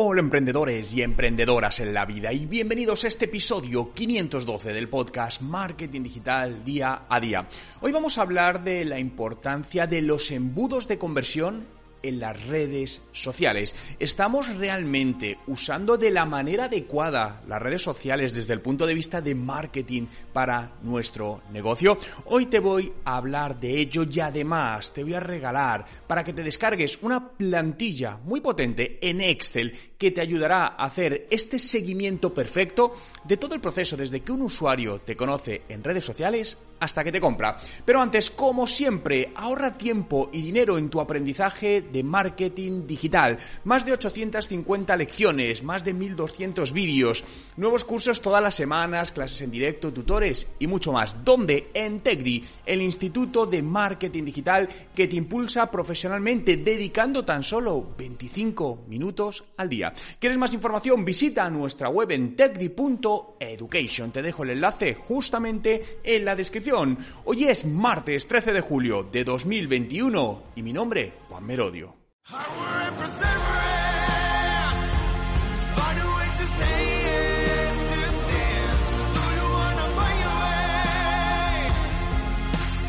Hola 0.00 0.20
emprendedores 0.20 0.94
y 0.94 1.02
emprendedoras 1.02 1.80
en 1.80 1.92
la 1.92 2.06
vida 2.06 2.32
y 2.32 2.46
bienvenidos 2.46 3.02
a 3.02 3.08
este 3.08 3.24
episodio 3.24 3.92
512 3.92 4.72
del 4.72 4.88
podcast 4.88 5.42
Marketing 5.42 6.04
Digital 6.04 6.62
Día 6.62 7.06
a 7.08 7.18
Día. 7.18 7.48
Hoy 7.80 7.90
vamos 7.90 8.16
a 8.16 8.22
hablar 8.22 8.62
de 8.62 8.84
la 8.84 9.00
importancia 9.00 9.88
de 9.88 10.02
los 10.02 10.30
embudos 10.30 10.86
de 10.86 10.98
conversión 10.98 11.66
en 12.02 12.20
las 12.20 12.46
redes 12.46 13.02
sociales. 13.12 13.74
¿Estamos 13.98 14.54
realmente 14.56 15.38
usando 15.46 15.96
de 15.96 16.10
la 16.10 16.26
manera 16.26 16.64
adecuada 16.64 17.42
las 17.48 17.60
redes 17.60 17.82
sociales 17.82 18.34
desde 18.34 18.54
el 18.54 18.60
punto 18.60 18.86
de 18.86 18.94
vista 18.94 19.20
de 19.20 19.34
marketing 19.34 20.06
para 20.32 20.72
nuestro 20.82 21.42
negocio? 21.52 21.98
Hoy 22.26 22.46
te 22.46 22.58
voy 22.58 22.92
a 23.04 23.16
hablar 23.16 23.58
de 23.58 23.78
ello 23.78 24.04
y 24.10 24.20
además 24.20 24.92
te 24.92 25.02
voy 25.02 25.14
a 25.14 25.20
regalar 25.20 25.84
para 26.06 26.24
que 26.24 26.32
te 26.32 26.42
descargues 26.42 26.98
una 27.02 27.28
plantilla 27.30 28.18
muy 28.24 28.40
potente 28.40 28.98
en 29.00 29.20
Excel 29.20 29.72
que 29.96 30.10
te 30.10 30.20
ayudará 30.20 30.66
a 30.66 30.84
hacer 30.84 31.26
este 31.30 31.58
seguimiento 31.58 32.32
perfecto 32.32 32.94
de 33.24 33.36
todo 33.36 33.54
el 33.54 33.60
proceso 33.60 33.96
desde 33.96 34.20
que 34.20 34.32
un 34.32 34.42
usuario 34.42 35.00
te 35.00 35.16
conoce 35.16 35.62
en 35.68 35.84
redes 35.84 36.04
sociales 36.04 36.58
hasta 36.80 37.04
que 37.04 37.12
te 37.12 37.20
compra. 37.20 37.56
Pero 37.84 38.00
antes, 38.00 38.30
como 38.30 38.66
siempre, 38.66 39.32
ahorra 39.34 39.76
tiempo 39.76 40.30
y 40.32 40.42
dinero 40.42 40.78
en 40.78 40.90
tu 40.90 41.00
aprendizaje 41.00 41.82
de 41.82 42.02
marketing 42.02 42.86
digital. 42.86 43.38
Más 43.64 43.84
de 43.84 43.92
850 43.92 44.96
lecciones, 44.96 45.62
más 45.62 45.84
de 45.84 45.94
1200 45.94 46.72
vídeos, 46.72 47.24
nuevos 47.56 47.84
cursos 47.84 48.20
todas 48.20 48.42
las 48.42 48.54
semanas, 48.54 49.12
clases 49.12 49.40
en 49.42 49.50
directo, 49.50 49.92
tutores 49.92 50.48
y 50.58 50.66
mucho 50.66 50.92
más. 50.92 51.16
¿Dónde? 51.24 51.70
En 51.74 52.00
TechDi, 52.00 52.44
el 52.66 52.82
Instituto 52.82 53.46
de 53.46 53.62
Marketing 53.62 54.24
Digital 54.24 54.68
que 54.94 55.08
te 55.08 55.16
impulsa 55.16 55.70
profesionalmente 55.70 56.56
dedicando 56.56 57.24
tan 57.24 57.42
solo 57.42 57.94
25 57.96 58.84
minutos 58.88 59.44
al 59.56 59.68
día. 59.68 59.92
¿Quieres 60.18 60.38
más 60.38 60.54
información? 60.54 61.04
Visita 61.04 61.48
nuestra 61.50 61.88
web 61.88 62.10
en 62.12 62.36
techdi.education. 62.36 64.12
Te 64.12 64.22
dejo 64.22 64.42
el 64.42 64.50
enlace 64.50 64.94
justamente 64.94 66.00
en 66.04 66.24
la 66.24 66.36
descripción. 66.36 66.67
Hoy 66.70 67.44
es 67.44 67.64
martes 67.64 68.28
13 68.28 68.52
de 68.52 68.60
julio 68.60 69.02
de 69.02 69.24
2021 69.24 70.42
y 70.56 70.62
mi 70.62 70.74
nombre, 70.74 71.14
Juan 71.28 71.46
Merodio. 71.46 71.94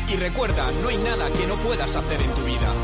Y 0.08 0.16
recuerda, 0.16 0.70
no 0.82 0.88
hay 0.88 0.98
nada 0.98 1.32
que 1.32 1.46
no 1.46 1.56
puedas 1.62 1.96
hacer 1.96 2.20
en 2.20 2.34
tu 2.34 2.44
vida. 2.44 2.74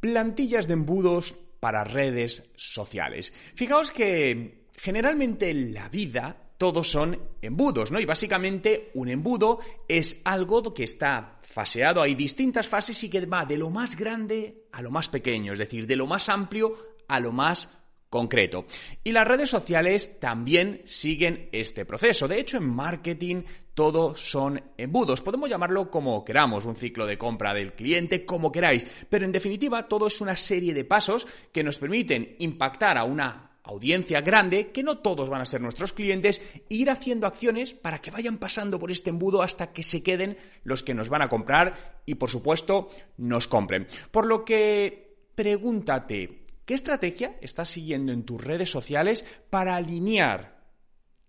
Plantillas 0.00 0.66
de 0.66 0.72
embudos 0.72 1.34
para 1.60 1.84
redes 1.84 2.50
sociales. 2.56 3.34
Fijaos 3.54 3.90
que 3.90 4.68
generalmente 4.78 5.50
en 5.50 5.74
la 5.74 5.90
vida 5.90 6.49
todos 6.60 6.90
son 6.90 7.18
embudos, 7.40 7.90
¿no? 7.90 7.98
Y 8.00 8.04
básicamente 8.04 8.90
un 8.92 9.08
embudo 9.08 9.60
es 9.88 10.20
algo 10.24 10.74
que 10.74 10.84
está 10.84 11.38
faseado, 11.40 12.02
hay 12.02 12.14
distintas 12.14 12.68
fases 12.68 13.02
y 13.02 13.08
que 13.08 13.24
va 13.24 13.46
de 13.46 13.56
lo 13.56 13.70
más 13.70 13.96
grande 13.96 14.66
a 14.72 14.82
lo 14.82 14.90
más 14.90 15.08
pequeño, 15.08 15.54
es 15.54 15.58
decir, 15.58 15.86
de 15.86 15.96
lo 15.96 16.06
más 16.06 16.28
amplio 16.28 16.74
a 17.08 17.18
lo 17.18 17.32
más 17.32 17.70
concreto. 18.10 18.66
Y 19.02 19.12
las 19.12 19.26
redes 19.26 19.48
sociales 19.48 20.20
también 20.20 20.82
siguen 20.84 21.48
este 21.50 21.86
proceso. 21.86 22.28
De 22.28 22.38
hecho, 22.38 22.58
en 22.58 22.68
marketing 22.68 23.42
todo 23.72 24.14
son 24.14 24.62
embudos. 24.76 25.22
Podemos 25.22 25.48
llamarlo 25.48 25.90
como 25.90 26.22
queramos, 26.26 26.66
un 26.66 26.76
ciclo 26.76 27.06
de 27.06 27.16
compra 27.16 27.54
del 27.54 27.72
cliente, 27.72 28.26
como 28.26 28.52
queráis. 28.52 29.06
Pero 29.08 29.24
en 29.24 29.32
definitiva, 29.32 29.88
todo 29.88 30.08
es 30.08 30.20
una 30.20 30.36
serie 30.36 30.74
de 30.74 30.84
pasos 30.84 31.26
que 31.52 31.64
nos 31.64 31.78
permiten 31.78 32.36
impactar 32.38 32.98
a 32.98 33.04
una 33.04 33.49
audiencia 33.70 34.20
grande, 34.20 34.70
que 34.70 34.82
no 34.82 34.98
todos 34.98 35.28
van 35.28 35.40
a 35.40 35.46
ser 35.46 35.60
nuestros 35.60 35.92
clientes, 35.92 36.40
e 36.68 36.74
ir 36.74 36.90
haciendo 36.90 37.26
acciones 37.26 37.74
para 37.74 38.00
que 38.00 38.10
vayan 38.10 38.38
pasando 38.38 38.78
por 38.78 38.90
este 38.90 39.10
embudo 39.10 39.42
hasta 39.42 39.72
que 39.72 39.82
se 39.82 40.02
queden 40.02 40.36
los 40.64 40.82
que 40.82 40.94
nos 40.94 41.08
van 41.08 41.22
a 41.22 41.28
comprar 41.28 42.02
y, 42.06 42.16
por 42.16 42.30
supuesto, 42.30 42.88
nos 43.16 43.48
compren. 43.48 43.86
Por 44.10 44.26
lo 44.26 44.44
que 44.44 45.16
pregúntate, 45.34 46.40
¿Qué 46.70 46.74
estrategia 46.74 47.36
estás 47.40 47.68
siguiendo 47.68 48.12
en 48.12 48.22
tus 48.22 48.40
redes 48.40 48.70
sociales 48.70 49.24
para 49.50 49.74
alinear 49.74 50.62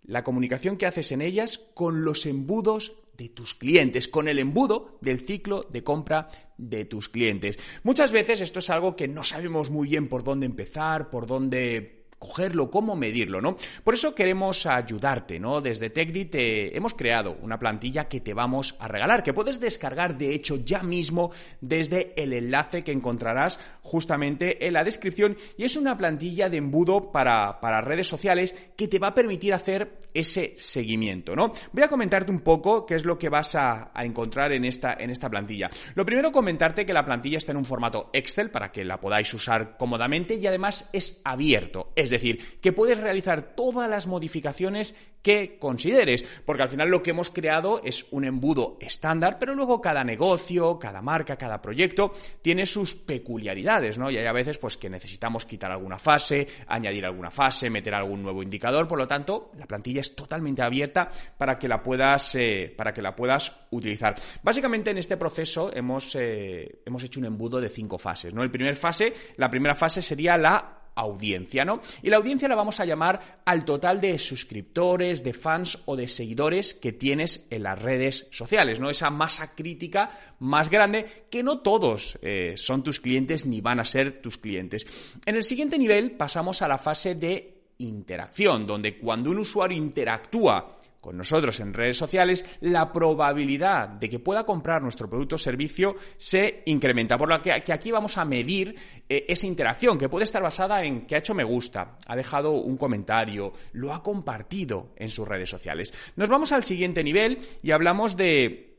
la 0.04 0.24
comunicación 0.24 0.78
que 0.78 0.86
haces 0.86 1.12
en 1.12 1.24
ellas 1.24 1.58
con 1.74 2.06
los 2.06 2.28
embudos 2.28 2.94
de 3.18 3.30
tus 3.30 3.56
clientes, 3.56 4.08
con 4.08 4.28
el 4.28 4.38
embudo 4.38 5.00
del 5.02 5.22
ciclo 5.22 5.64
de 5.64 5.84
compra 5.84 6.30
de 6.60 6.86
tus 6.86 7.10
clientes? 7.10 7.58
Muchas 7.82 8.12
veces 8.12 8.40
esto 8.40 8.60
es 8.60 8.70
algo 8.70 8.96
que 8.96 9.08
no 9.08 9.24
sabemos 9.24 9.72
muy 9.72 9.88
bien 9.88 10.10
por 10.10 10.24
dónde 10.24 10.46
empezar, 10.46 11.10
por 11.10 11.26
dónde 11.26 12.01
cogerlo, 12.22 12.70
cómo 12.70 12.96
medirlo, 12.96 13.42
¿no? 13.42 13.58
Por 13.84 13.96
eso 13.96 14.14
queremos 14.14 14.68
ayudarte, 14.68 15.40
¿no? 15.40 15.60
Desde 15.60 15.90
TechDi 15.90 16.26
te 16.26 16.78
hemos 16.78 16.94
creado 16.94 17.36
una 17.42 17.58
plantilla 17.58 18.08
que 18.08 18.22
te 18.22 18.36
vamos 18.36 18.76
a 18.78 18.88
regalar, 18.88 19.24
que 19.24 19.34
puedes 19.34 19.60
descargar 19.60 20.20
de 20.20 20.36
hecho 20.36 20.58
ya 20.58 20.84
mismo 20.84 21.32
desde 21.62 22.14
el 22.22 22.34
enlace 22.34 22.84
que 22.84 22.92
encontrarás 22.92 23.60
justamente 23.82 24.68
en 24.68 24.74
la 24.74 24.84
descripción 24.84 25.36
y 25.58 25.64
es 25.64 25.76
una 25.76 25.98
plantilla 25.98 26.48
de 26.48 26.58
embudo 26.58 27.12
para, 27.12 27.60
para 27.60 27.82
redes 27.82 28.08
sociales 28.08 28.54
que 28.78 28.88
te 28.88 29.00
va 29.00 29.08
a 29.08 29.16
permitir 29.16 29.56
hacer 29.56 30.00
ese 30.14 30.54
seguimiento, 30.58 31.36
¿no? 31.36 31.54
Voy 31.72 31.82
a 31.82 31.88
comentarte 31.88 32.32
un 32.32 32.42
poco 32.42 32.86
qué 32.86 32.96
es 32.96 33.04
lo 33.04 33.18
que 33.18 33.30
vas 33.30 33.56
a, 33.56 33.90
a 33.96 34.06
encontrar 34.06 34.52
en 34.52 34.66
esta, 34.66 34.94
en 34.94 35.10
esta 35.10 35.28
plantilla. 35.28 35.72
Lo 35.96 36.06
primero, 36.06 36.32
comentarte 36.32 36.86
que 36.86 36.94
la 36.94 37.04
plantilla 37.04 37.38
está 37.38 37.52
en 37.52 37.58
un 37.58 37.66
formato 37.66 38.12
Excel 38.14 38.52
para 38.52 38.72
que 38.72 38.86
la 38.86 39.00
podáis 39.00 39.34
usar 39.34 39.76
cómodamente 39.76 40.36
y 40.36 40.46
además 40.46 40.88
es 40.94 41.20
abierto, 41.24 41.92
es 41.96 42.11
decir, 42.12 42.60
que 42.62 42.72
puedes 42.72 43.00
realizar 43.00 43.56
todas 43.56 43.90
las 43.90 44.08
modificaciones 44.08 44.96
que 45.22 45.60
consideres, 45.60 46.26
porque 46.46 46.64
al 46.64 46.70
final 46.70 46.90
lo 46.90 47.04
que 47.04 47.12
hemos 47.12 47.32
creado 47.32 47.82
es 47.84 48.08
un 48.12 48.26
embudo 48.26 48.78
estándar, 48.80 49.38
pero 49.40 49.56
luego 49.56 49.82
cada 49.82 50.04
negocio, 50.04 50.80
cada 50.80 51.02
marca, 51.02 51.36
cada 51.38 51.62
proyecto 51.62 52.14
tiene 52.42 52.66
sus 52.66 52.96
peculiaridades, 52.96 53.98
¿no? 53.98 54.10
Y 54.10 54.18
hay 54.18 54.26
a 54.26 54.32
veces 54.32 54.58
pues 54.58 54.78
que 54.78 54.90
necesitamos 54.90 55.46
quitar 55.46 55.72
alguna 55.72 56.00
fase, 56.00 56.48
añadir 56.68 57.06
alguna 57.06 57.30
fase, 57.30 57.70
meter 57.70 57.94
algún 57.94 58.24
nuevo 58.24 58.42
indicador, 58.42 58.88
por 58.88 58.98
lo 58.98 59.08
tanto, 59.08 59.52
la 59.58 59.68
plantilla 59.68 60.02
es 60.02 60.16
totalmente 60.16 60.64
abierta 60.64 61.10
para 61.38 61.60
que 61.60 61.68
la 61.68 61.84
puedas, 61.84 62.36
eh, 62.36 62.74
para 62.76 62.94
que 62.94 63.02
la 63.02 63.16
puedas 63.16 63.56
utilizar. 63.72 64.16
Básicamente 64.44 64.92
en 64.92 64.98
este 64.98 65.18
proceso 65.18 65.72
hemos, 65.74 66.16
eh, 66.16 66.82
hemos 66.86 67.04
hecho 67.04 67.20
un 67.20 67.28
embudo 67.28 67.62
de 67.62 67.70
cinco 67.70 67.98
fases, 67.98 68.34
¿no? 68.34 68.44
El 68.44 68.52
primer 68.52 68.76
fase, 68.76 69.14
la 69.38 69.50
primera 69.50 69.76
fase 69.76 70.02
sería 70.02 70.38
la 70.38 70.81
audiencia, 70.96 71.66
¿no? 71.66 71.82
Y 72.02 72.10
la 72.10 72.18
audiencia 72.18 72.48
la 72.48 72.56
vamos 72.56 72.80
a 72.80 72.86
llamar 72.86 73.42
al 73.46 73.66
total 73.66 74.02
de 74.02 74.18
suscriptores, 74.20 75.24
de 75.24 75.34
fans 75.34 75.80
o 75.86 75.96
de 75.96 76.08
seguidores 76.08 76.74
que 76.74 76.92
tienes 76.92 77.48
en 77.50 77.64
las 77.64 77.82
redes 77.82 78.28
sociales, 78.32 78.80
¿no? 78.80 78.90
Esa 78.90 79.10
masa 79.10 79.56
crítica 79.56 80.10
más 80.40 80.70
grande 80.70 81.26
que 81.30 81.44
no 81.44 81.60
todos 81.60 82.20
eh, 82.22 82.54
son 82.56 82.84
tus 82.84 83.00
clientes 83.00 83.46
ni 83.46 83.62
van 83.62 83.80
a 83.80 83.86
ser 83.86 84.22
tus 84.22 84.38
clientes. 84.38 84.86
En 85.26 85.36
el 85.36 85.44
siguiente 85.44 85.78
nivel 85.78 86.12
pasamos 86.12 86.62
a 86.62 86.68
la 86.68 86.78
fase 86.78 87.16
de 87.16 87.62
interacción, 87.78 88.68
donde 88.68 88.98
cuando 88.98 89.32
un 89.32 89.40
usuario 89.40 89.78
interactúa 89.78 90.76
con 91.02 91.18
nosotros 91.18 91.60
en 91.60 91.74
redes 91.74 91.98
sociales, 91.98 92.46
la 92.62 92.92
probabilidad 92.92 93.90
de 93.90 94.08
que 94.08 94.20
pueda 94.20 94.46
comprar 94.46 94.82
nuestro 94.82 95.10
producto 95.10 95.36
o 95.36 95.40
servicio 95.40 95.96
se 96.16 96.62
incrementa. 96.68 97.18
Por 97.18 97.28
lo 97.28 97.42
que, 97.42 97.52
aquí 97.52 97.92
vamos 97.92 98.18
a 98.18 98.26
medir 98.26 98.76
eh, 99.10 99.26
esa 99.28 99.48
interacción, 99.48 99.98
que 99.98 100.10
puede 100.10 100.26
estar 100.26 100.44
basada 100.44 100.84
en 100.84 101.08
que 101.08 101.16
ha 101.16 101.20
hecho 101.20 101.34
me 101.34 101.44
gusta, 101.44 101.98
ha 102.06 102.16
dejado 102.16 102.52
un 102.52 102.78
comentario, 102.78 103.52
lo 103.74 103.94
ha 103.94 104.04
compartido 104.04 104.94
en 104.96 105.10
sus 105.10 105.28
redes 105.28 105.50
sociales. 105.50 105.94
Nos 106.16 106.30
vamos 106.30 106.52
al 106.52 106.64
siguiente 106.64 107.04
nivel 107.04 107.40
y 107.64 107.72
hablamos 107.72 108.16
de 108.16 108.70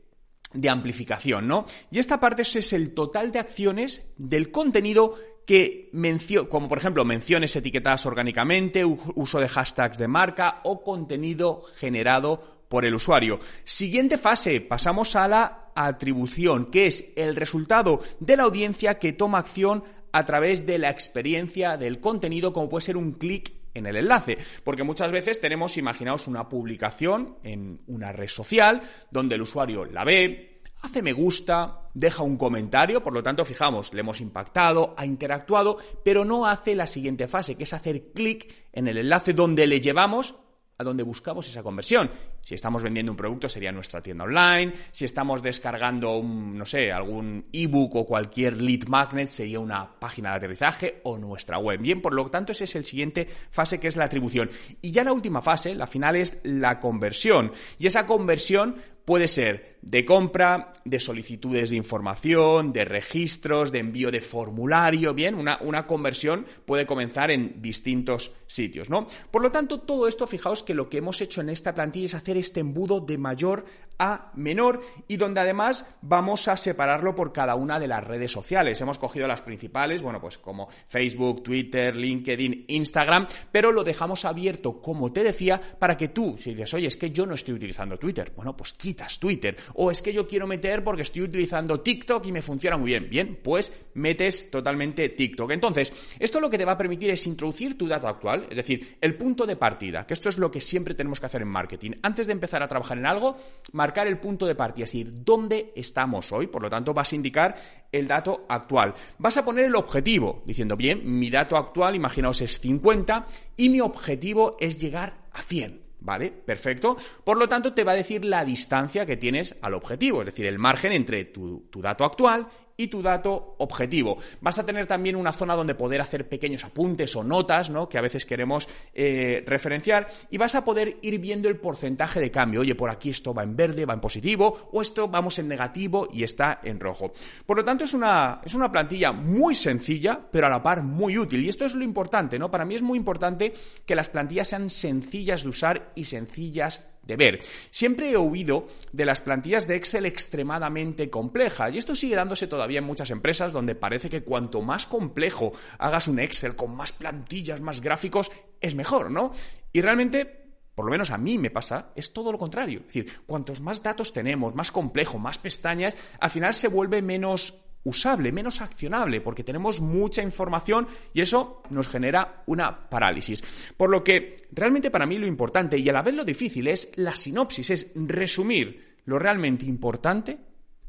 de 0.53 0.69
amplificación, 0.69 1.47
¿no? 1.47 1.65
Y 1.89 1.97
esta 1.97 2.19
parte 2.19 2.43
es 2.43 2.73
el 2.73 2.93
total 2.93 3.31
de 3.31 3.39
acciones 3.39 4.03
del 4.17 4.51
contenido 4.51 5.15
que 5.45 5.89
mencio 5.91 6.49
como 6.49 6.67
por 6.67 6.77
ejemplo 6.77 7.05
menciones 7.05 7.55
etiquetadas 7.55 8.05
orgánicamente, 8.05 8.85
uso 8.85 9.39
de 9.39 9.47
hashtags 9.47 9.97
de 9.97 10.07
marca 10.07 10.61
o 10.63 10.83
contenido 10.83 11.63
generado 11.77 12.65
por 12.69 12.85
el 12.85 12.95
usuario. 12.95 13.39
Siguiente 13.63 14.17
fase, 14.17 14.61
pasamos 14.61 15.15
a 15.15 15.27
la 15.27 15.71
atribución, 15.75 16.65
que 16.65 16.87
es 16.87 17.13
el 17.15 17.35
resultado 17.35 18.01
de 18.19 18.37
la 18.37 18.43
audiencia 18.43 18.99
que 18.99 19.13
toma 19.13 19.39
acción 19.39 19.83
a 20.11 20.25
través 20.25 20.65
de 20.65 20.77
la 20.77 20.89
experiencia 20.89 21.77
del 21.77 21.99
contenido, 21.99 22.53
como 22.53 22.69
puede 22.69 22.85
ser 22.85 22.97
un 22.97 23.13
clic 23.13 23.53
en 23.73 23.87
el 23.87 23.95
enlace. 23.95 24.37
Porque 24.63 24.83
muchas 24.83 25.11
veces 25.11 25.41
tenemos, 25.41 25.77
imaginaos, 25.77 26.27
una 26.27 26.47
publicación 26.49 27.37
en 27.43 27.81
una 27.87 28.11
red 28.11 28.27
social 28.27 28.81
donde 29.11 29.35
el 29.35 29.41
usuario 29.41 29.85
la 29.85 30.03
ve, 30.03 30.52
hace 30.83 31.01
me 31.01 31.13
gusta, 31.13 31.89
deja 31.93 32.23
un 32.23 32.37
comentario, 32.37 33.01
por 33.01 33.13
lo 33.13 33.23
tanto, 33.23 33.45
fijamos, 33.45 33.93
le 33.93 34.01
hemos 34.01 34.21
impactado, 34.21 34.93
ha 34.97 35.05
interactuado, 35.05 35.77
pero 36.03 36.25
no 36.25 36.45
hace 36.45 36.75
la 36.75 36.87
siguiente 36.87 37.27
fase, 37.27 37.55
que 37.55 37.63
es 37.63 37.73
hacer 37.73 38.11
clic 38.13 38.53
en 38.71 38.87
el 38.87 38.97
enlace 38.97 39.33
donde 39.33 39.65
le 39.65 39.79
llevamos 39.79 40.35
a 40.77 40.83
donde 40.83 41.03
buscamos 41.03 41.47
esa 41.47 41.63
conversión. 41.63 42.09
Si 42.41 42.55
estamos 42.55 42.83
vendiendo 42.83 43.11
un 43.11 43.17
producto 43.17 43.47
sería 43.47 43.71
nuestra 43.71 44.01
tienda 44.01 44.25
online, 44.25 44.73
si 44.91 45.05
estamos 45.05 45.41
descargando 45.41 46.17
un, 46.17 46.57
no 46.57 46.65
sé, 46.65 46.91
algún 46.91 47.45
ebook 47.53 47.95
o 47.95 48.05
cualquier 48.05 48.59
lead 48.61 48.87
magnet 48.87 49.27
sería 49.27 49.59
una 49.59 49.99
página 49.99 50.31
de 50.31 50.37
aterrizaje 50.37 50.99
o 51.03 51.17
nuestra 51.17 51.59
web. 51.59 51.79
Bien, 51.79 52.01
por 52.01 52.13
lo 52.13 52.29
tanto, 52.29 52.51
esa 52.51 52.65
es 52.65 52.75
el 52.75 52.85
siguiente 52.85 53.25
fase 53.25 53.79
que 53.79 53.87
es 53.87 53.95
la 53.95 54.05
atribución. 54.05 54.49
Y 54.81 54.91
ya 54.91 55.03
la 55.03 55.13
última 55.13 55.41
fase, 55.41 55.75
la 55.75 55.87
final 55.87 56.15
es 56.15 56.39
la 56.43 56.79
conversión. 56.79 57.51
Y 57.77 57.87
esa 57.87 58.05
conversión 58.05 58.75
puede 59.05 59.27
ser 59.27 59.72
de 59.83 60.05
compra, 60.05 60.71
de 60.85 60.99
solicitudes 60.99 61.69
de 61.69 61.75
información, 61.75 62.71
de 62.71 62.85
registros, 62.85 63.71
de 63.71 63.79
envío 63.79 64.11
de 64.11 64.21
formulario, 64.21 65.13
bien, 65.13 65.35
una, 65.35 65.57
una, 65.61 65.85
conversión 65.85 66.45
puede 66.65 66.85
comenzar 66.85 67.31
en 67.31 67.61
distintos 67.61 68.31
sitios, 68.47 68.89
¿no? 68.89 69.07
Por 69.29 69.41
lo 69.41 69.51
tanto, 69.51 69.81
todo 69.81 70.07
esto, 70.07 70.25
fijaos 70.25 70.63
que 70.63 70.73
lo 70.73 70.89
que 70.89 70.99
hemos 70.99 71.19
hecho 71.21 71.41
en 71.41 71.49
esta 71.49 71.73
plantilla 71.73 72.05
es 72.05 72.15
hacer 72.15 72.37
este 72.37 72.61
embudo 72.61 73.01
de 73.01 73.17
mayor 73.17 73.65
a 73.99 74.31
menor 74.35 74.81
y 75.07 75.17
donde 75.17 75.41
además 75.41 75.85
vamos 76.01 76.47
a 76.47 76.57
separarlo 76.57 77.15
por 77.15 77.31
cada 77.31 77.55
una 77.55 77.79
de 77.79 77.87
las 77.87 78.03
redes 78.03 78.31
sociales. 78.31 78.79
Hemos 78.81 78.97
cogido 78.97 79.27
las 79.27 79.41
principales, 79.41 80.01
bueno, 80.01 80.19
pues 80.19 80.37
como 80.37 80.67
Facebook, 80.87 81.43
Twitter, 81.43 81.95
LinkedIn, 81.95 82.65
Instagram, 82.67 83.27
pero 83.51 83.71
lo 83.71 83.83
dejamos 83.83 84.25
abierto, 84.25 84.81
como 84.81 85.11
te 85.11 85.23
decía, 85.23 85.59
para 85.79 85.97
que 85.97 86.09
tú, 86.09 86.35
si 86.37 86.51
dices, 86.51 86.73
oye, 86.73 86.87
es 86.87 86.97
que 86.97 87.11
yo 87.11 87.25
no 87.25 87.35
estoy 87.35 87.53
utilizando 87.53 87.97
Twitter, 87.97 88.31
bueno, 88.35 88.55
pues 88.55 88.73
quitas 88.73 89.19
Twitter. 89.19 89.55
O 89.75 89.91
es 89.91 90.01
que 90.01 90.13
yo 90.13 90.27
quiero 90.27 90.47
meter 90.47 90.83
porque 90.83 91.01
estoy 91.01 91.23
utilizando 91.23 91.81
TikTok 91.81 92.25
y 92.27 92.31
me 92.31 92.41
funciona 92.41 92.77
muy 92.77 92.91
bien. 92.91 93.09
Bien, 93.09 93.39
pues 93.41 93.71
metes 93.95 94.49
totalmente 94.49 95.09
TikTok. 95.09 95.51
Entonces, 95.51 95.93
esto 96.19 96.39
lo 96.39 96.49
que 96.49 96.57
te 96.57 96.65
va 96.65 96.73
a 96.73 96.77
permitir 96.77 97.09
es 97.09 97.25
introducir 97.27 97.77
tu 97.77 97.87
dato 97.87 98.07
actual, 98.07 98.47
es 98.49 98.57
decir, 98.57 98.97
el 99.01 99.15
punto 99.15 99.45
de 99.45 99.55
partida, 99.55 100.05
que 100.05 100.13
esto 100.13 100.29
es 100.29 100.37
lo 100.37 100.51
que 100.51 100.61
siempre 100.61 100.95
tenemos 100.95 101.19
que 101.19 101.25
hacer 101.25 101.41
en 101.41 101.47
marketing. 101.47 101.91
Antes 102.01 102.27
de 102.27 102.33
empezar 102.33 102.63
a 102.63 102.67
trabajar 102.67 102.97
en 102.97 103.05
algo, 103.05 103.37
marcar 103.71 104.07
el 104.07 104.19
punto 104.19 104.45
de 104.45 104.55
partida, 104.55 104.85
es 104.85 104.91
decir, 104.91 105.11
dónde 105.23 105.71
estamos 105.75 106.31
hoy, 106.31 106.47
por 106.47 106.61
lo 106.61 106.69
tanto 106.69 106.93
vas 106.93 107.11
a 107.11 107.15
indicar 107.15 107.55
el 107.91 108.07
dato 108.07 108.45
actual. 108.49 108.93
Vas 109.17 109.37
a 109.37 109.45
poner 109.45 109.65
el 109.65 109.75
objetivo, 109.75 110.43
diciendo, 110.45 110.75
bien, 110.75 111.01
mi 111.03 111.29
dato 111.29 111.57
actual, 111.57 111.95
imaginaos, 111.95 112.41
es 112.41 112.59
50 112.59 113.27
y 113.57 113.69
mi 113.69 113.81
objetivo 113.81 114.57
es 114.59 114.77
llegar 114.77 115.27
a 115.31 115.41
100. 115.41 115.82
¿Vale? 116.03 116.31
Perfecto. 116.31 116.97
Por 117.23 117.37
lo 117.37 117.47
tanto, 117.47 117.73
te 117.73 117.85
va 117.85 117.93
a 117.93 117.95
decir 117.95 118.25
la 118.25 118.43
distancia 118.43 119.05
que 119.05 119.15
tienes 119.15 119.55
al 119.61 119.73
objetivo, 119.73 120.19
es 120.19 120.25
decir, 120.25 120.45
el 120.45 120.59
margen 120.59 120.91
entre 120.91 121.23
tu, 121.23 121.67
tu 121.71 121.81
dato 121.81 122.03
actual 122.03 122.47
y 122.77 122.87
tu 122.87 123.01
dato 123.01 123.55
objetivo. 123.59 124.17
Vas 124.41 124.59
a 124.59 124.65
tener 124.65 124.87
también 124.87 125.15
una 125.15 125.31
zona 125.31 125.55
donde 125.55 125.75
poder 125.75 126.01
hacer 126.01 126.27
pequeños 126.27 126.63
apuntes 126.63 127.15
o 127.15 127.23
notas, 127.23 127.69
¿no? 127.69 127.87
Que 127.87 127.97
a 127.97 128.01
veces 128.01 128.25
queremos 128.25 128.67
eh, 128.93 129.43
referenciar 129.45 130.07
y 130.29 130.37
vas 130.37 130.55
a 130.55 130.63
poder 130.63 130.97
ir 131.01 131.19
viendo 131.19 131.49
el 131.49 131.57
porcentaje 131.57 132.19
de 132.19 132.31
cambio. 132.31 132.61
Oye, 132.61 132.75
por 132.75 132.89
aquí 132.89 133.09
esto 133.09 133.33
va 133.33 133.43
en 133.43 133.55
verde, 133.55 133.85
va 133.85 133.93
en 133.93 134.01
positivo, 134.01 134.69
o 134.71 134.81
esto 134.81 135.07
vamos 135.07 135.39
en 135.39 135.47
negativo 135.47 136.07
y 136.11 136.23
está 136.23 136.59
en 136.63 136.79
rojo. 136.79 137.13
Por 137.45 137.57
lo 137.57 137.63
tanto, 137.63 137.83
es 137.83 137.93
una, 137.93 138.41
es 138.43 138.53
una 138.53 138.71
plantilla 138.71 139.11
muy 139.11 139.55
sencilla, 139.55 140.19
pero 140.31 140.47
a 140.47 140.49
la 140.49 140.63
par 140.63 140.83
muy 140.83 141.17
útil. 141.17 141.43
Y 141.43 141.49
esto 141.49 141.65
es 141.65 141.73
lo 141.73 141.83
importante, 141.83 142.39
¿no? 142.39 142.49
Para 142.49 142.65
mí 142.65 142.75
es 142.75 142.81
muy 142.81 142.97
importante 142.97 143.53
que 143.85 143.95
las 143.95 144.09
plantillas 144.09 144.47
sean 144.47 144.69
sencillas 144.69 145.43
de 145.43 145.49
usar 145.49 145.91
y 145.95 146.05
sencillas 146.05 146.92
de 147.03 147.15
ver. 147.15 147.41
Siempre 147.69 148.11
he 148.11 148.17
oído 148.17 148.67
de 148.91 149.05
las 149.05 149.21
plantillas 149.21 149.67
de 149.67 149.75
Excel 149.75 150.05
extremadamente 150.05 151.09
complejas 151.09 151.73
y 151.73 151.77
esto 151.77 151.95
sigue 151.95 152.15
dándose 152.15 152.47
todavía 152.47 152.79
en 152.79 152.85
muchas 152.85 153.11
empresas 153.11 153.53
donde 153.53 153.75
parece 153.75 154.09
que 154.09 154.23
cuanto 154.23 154.61
más 154.61 154.87
complejo 154.87 155.53
hagas 155.77 156.07
un 156.07 156.19
Excel 156.19 156.55
con 156.55 156.75
más 156.75 156.93
plantillas, 156.93 157.61
más 157.61 157.81
gráficos, 157.81 158.31
es 158.59 158.75
mejor, 158.75 159.11
¿no? 159.11 159.31
Y 159.71 159.81
realmente 159.81 160.43
por 160.75 160.85
lo 160.85 160.91
menos 160.91 161.11
a 161.11 161.17
mí 161.17 161.37
me 161.37 161.51
pasa, 161.51 161.91
es 161.95 162.13
todo 162.13 162.31
lo 162.31 162.37
contrario. 162.37 162.79
Es 162.79 162.87
decir, 162.87 163.19
cuantos 163.27 163.61
más 163.61 163.83
datos 163.83 164.11
tenemos, 164.11 164.55
más 164.55 164.71
complejo, 164.71 165.19
más 165.19 165.37
pestañas, 165.37 165.95
al 166.19 166.29
final 166.31 166.53
se 166.53 166.67
vuelve 166.67 167.01
menos 167.01 167.62
usable, 167.83 168.31
menos 168.31 168.61
accionable, 168.61 169.21
porque 169.21 169.43
tenemos 169.43 169.81
mucha 169.81 170.21
información 170.21 170.87
y 171.13 171.21
eso 171.21 171.63
nos 171.69 171.87
genera 171.87 172.43
una 172.45 172.89
parálisis. 172.89 173.43
Por 173.75 173.89
lo 173.89 174.03
que 174.03 174.47
realmente 174.51 174.91
para 174.91 175.05
mí 175.05 175.17
lo 175.17 175.27
importante 175.27 175.77
y 175.77 175.87
a 175.89 175.93
la 175.93 176.01
vez 176.01 176.15
lo 176.15 176.23
difícil 176.23 176.67
es 176.67 176.89
la 176.95 177.15
sinopsis, 177.15 177.69
es 177.69 177.91
resumir 177.95 178.99
lo 179.05 179.19
realmente 179.19 179.65
importante 179.65 180.39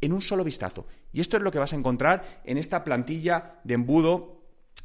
en 0.00 0.12
un 0.12 0.20
solo 0.20 0.44
vistazo. 0.44 0.86
Y 1.12 1.20
esto 1.20 1.36
es 1.36 1.42
lo 1.42 1.50
que 1.50 1.58
vas 1.58 1.72
a 1.72 1.76
encontrar 1.76 2.42
en 2.44 2.58
esta 2.58 2.84
plantilla 2.84 3.60
de 3.64 3.74
embudo 3.74 4.42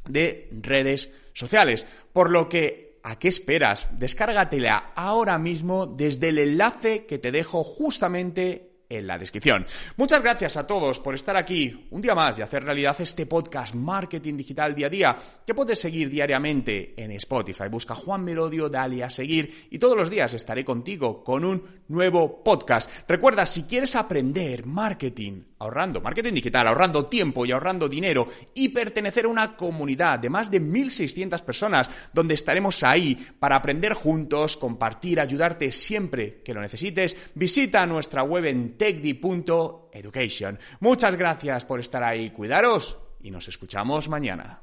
de 0.08 0.48
redes 0.62 1.10
sociales. 1.32 1.86
Por 2.12 2.30
lo 2.30 2.48
que 2.48 2.90
¿A 3.02 3.18
qué 3.18 3.28
esperas? 3.28 3.88
Descárgatela 3.98 4.92
ahora 4.94 5.38
mismo 5.38 5.86
desde 5.86 6.28
el 6.28 6.38
enlace 6.38 7.06
que 7.06 7.18
te 7.18 7.32
dejo 7.32 7.64
justamente 7.64 8.69
en 8.90 9.06
la 9.06 9.16
descripción. 9.16 9.64
Muchas 9.96 10.20
gracias 10.20 10.56
a 10.56 10.66
todos 10.66 11.00
por 11.00 11.14
estar 11.14 11.36
aquí 11.36 11.86
un 11.90 12.02
día 12.02 12.14
más 12.14 12.38
y 12.38 12.42
hacer 12.42 12.64
realidad 12.64 12.96
este 13.00 13.24
podcast 13.24 13.74
Marketing 13.74 14.36
Digital 14.36 14.74
Día 14.74 14.88
a 14.88 14.90
Día 14.90 15.16
que 15.46 15.54
puedes 15.54 15.80
seguir 15.80 16.10
diariamente 16.10 16.94
en 16.96 17.12
Spotify. 17.12 17.68
Busca 17.70 17.94
Juan 17.94 18.24
Merodio, 18.24 18.68
dale 18.68 19.02
a 19.04 19.08
seguir 19.08 19.68
y 19.70 19.78
todos 19.78 19.96
los 19.96 20.10
días 20.10 20.34
estaré 20.34 20.64
contigo 20.64 21.22
con 21.22 21.44
un 21.44 21.62
nuevo 21.88 22.42
podcast. 22.42 22.90
Recuerda, 23.08 23.46
si 23.46 23.62
quieres 23.62 23.94
aprender 23.94 24.66
marketing 24.66 25.42
ahorrando, 25.60 26.00
marketing 26.00 26.32
digital, 26.32 26.66
ahorrando 26.66 27.06
tiempo 27.06 27.44
y 27.44 27.52
ahorrando 27.52 27.88
dinero 27.88 28.26
y 28.54 28.70
pertenecer 28.70 29.26
a 29.26 29.28
una 29.28 29.56
comunidad 29.56 30.18
de 30.18 30.30
más 30.30 30.50
de 30.50 30.60
1.600 30.60 31.42
personas 31.42 31.90
donde 32.12 32.34
estaremos 32.34 32.82
ahí 32.82 33.14
para 33.38 33.56
aprender 33.56 33.92
juntos, 33.92 34.56
compartir, 34.56 35.20
ayudarte 35.20 35.70
siempre 35.70 36.42
que 36.42 36.54
lo 36.54 36.62
necesites, 36.62 37.16
visita 37.34 37.86
nuestra 37.86 38.22
web 38.22 38.46
en 38.46 38.76
techdi.education. 38.80 40.58
Muchas 40.80 41.14
gracias 41.16 41.66
por 41.66 41.80
estar 41.80 42.02
ahí, 42.02 42.30
cuidaros 42.30 42.98
y 43.20 43.30
nos 43.30 43.46
escuchamos 43.46 44.08
mañana. 44.08 44.62